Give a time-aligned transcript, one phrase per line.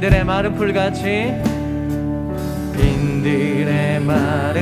[0.00, 1.34] 빈들의 마른 풀같이.
[2.74, 4.59] 빈들의 마른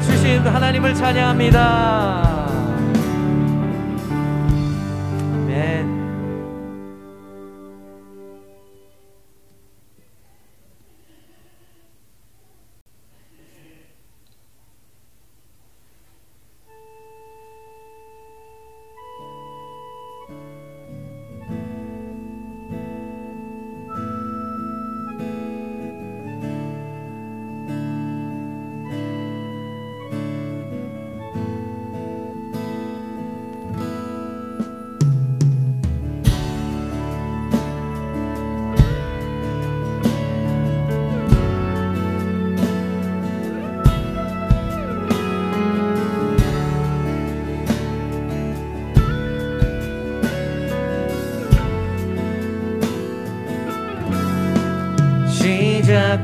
[0.00, 2.35] 주신 하나님을 찬양합니다.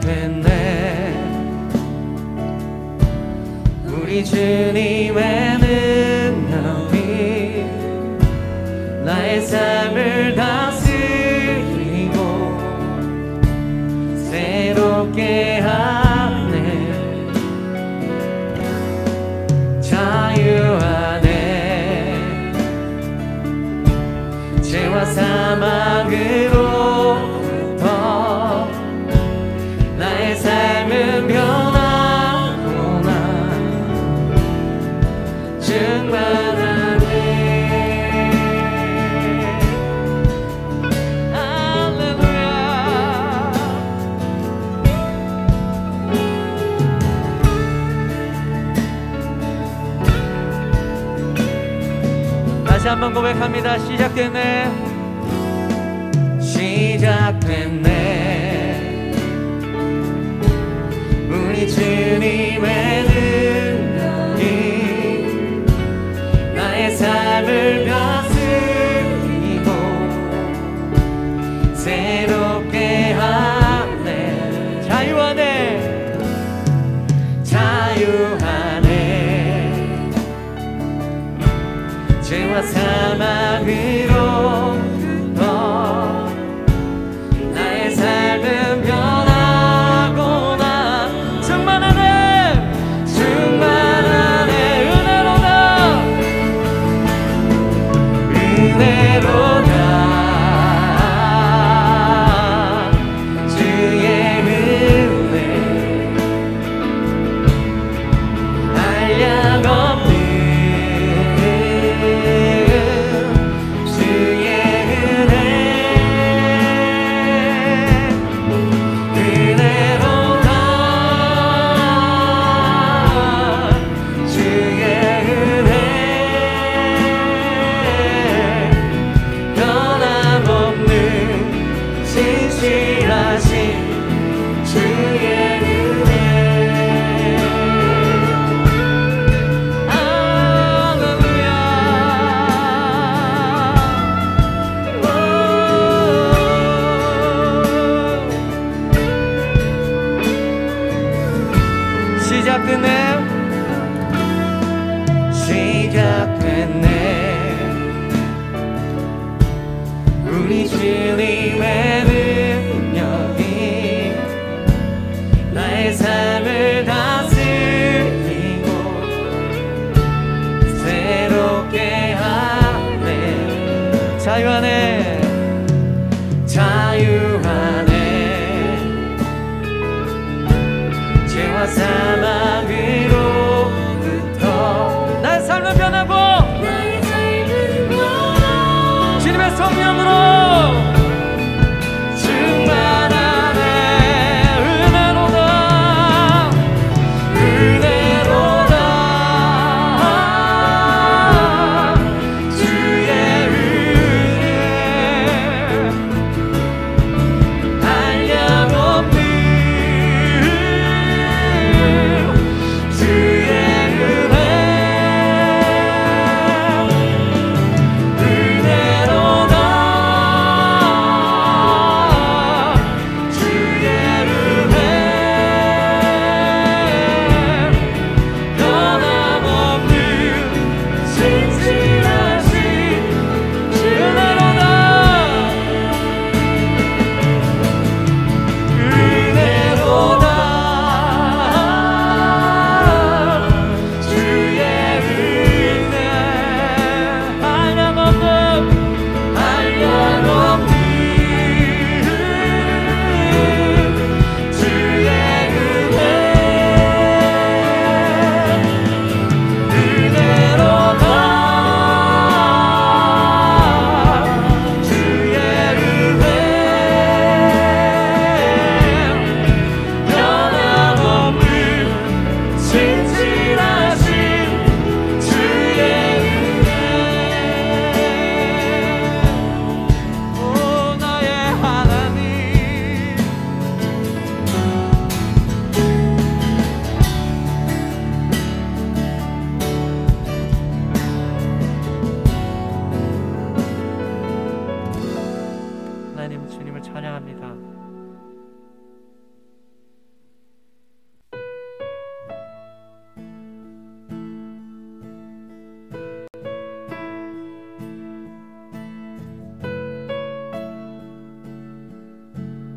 [0.00, 1.14] 되네.
[3.86, 7.64] 우리 주님의 능력이
[9.04, 10.90] 나의 삶을 다스리고
[14.30, 16.90] 새롭게 하네.
[19.80, 21.30] 자유하네.
[24.62, 26.59] 죄와 사망으로
[53.10, 53.76] 한번 고백합니다.
[53.76, 54.70] 시작됐네.
[56.40, 57.90] 시작됐네.
[61.28, 62.99] 우리 주님의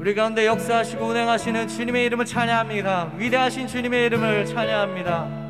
[0.03, 3.13] 우리 가운데 역사하시고 운행하시는 주님의 이름을 찬양합니다.
[3.15, 5.42] 위대하신 주님의 이름을 찬양합니다.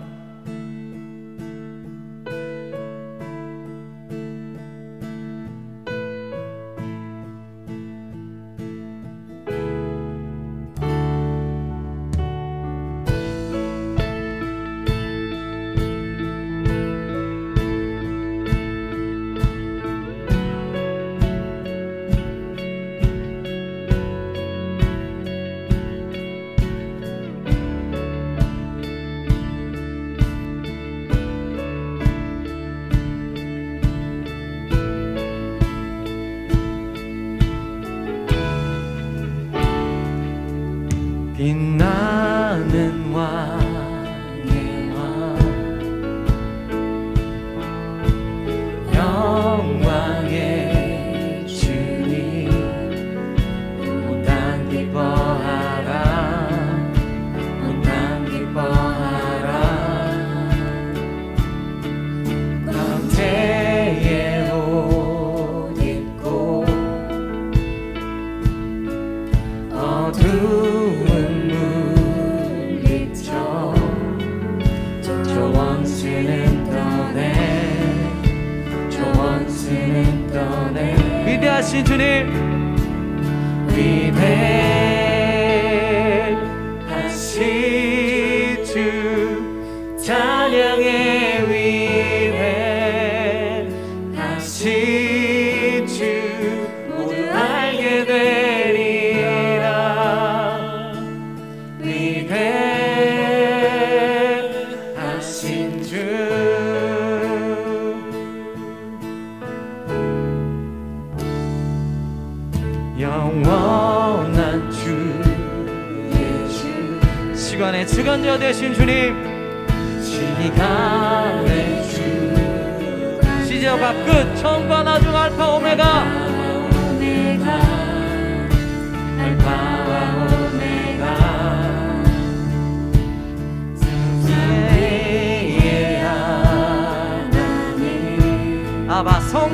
[94.64, 95.03] see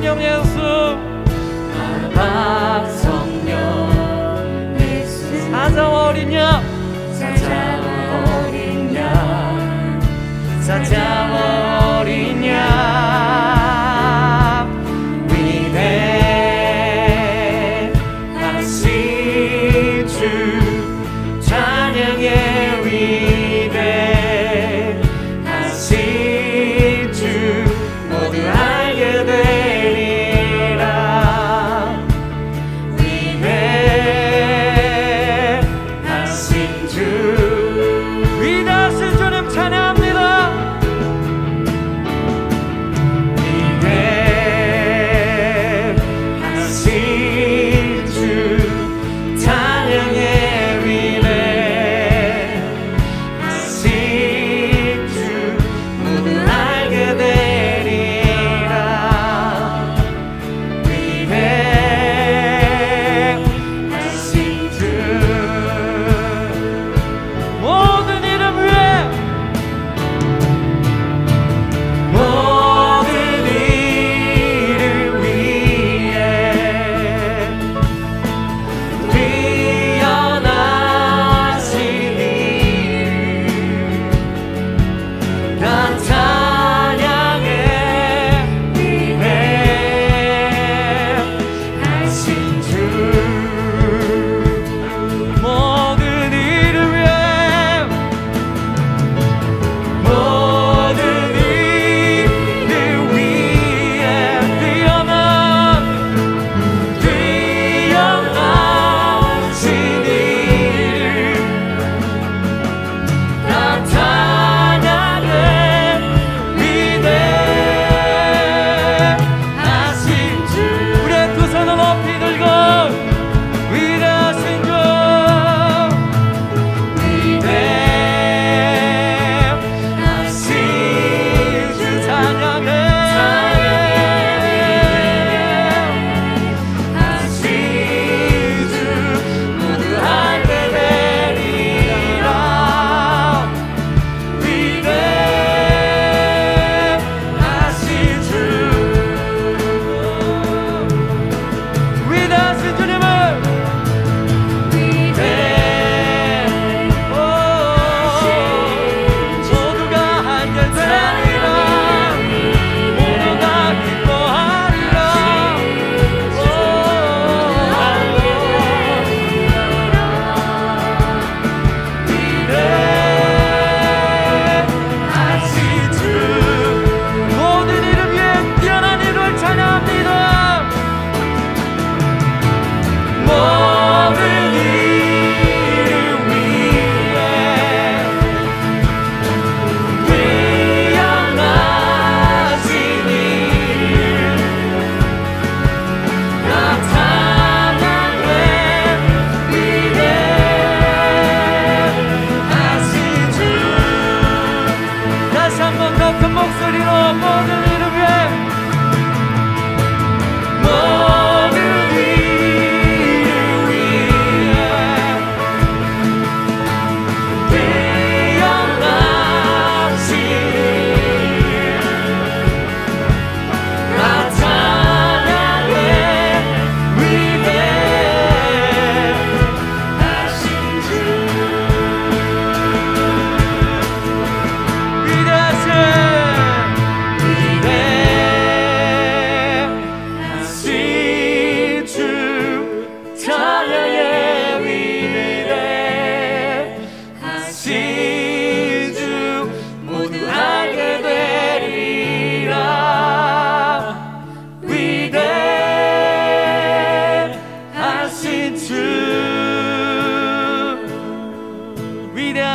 [0.09, 0.97] 성령 예수
[1.77, 3.53] 아바 성령
[4.79, 5.51] 예수.
[5.51, 6.63] 사자와 어린 양
[7.13, 10.01] 사자와 어린 양
[10.61, 11.38] 사자와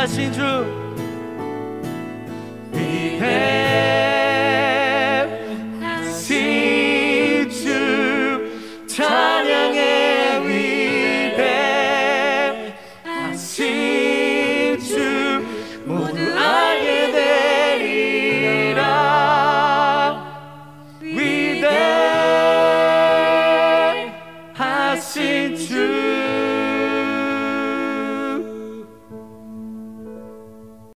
[0.07, 0.84] 清楚